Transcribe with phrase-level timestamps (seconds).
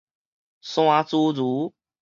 [0.61, 1.71] 山茱萸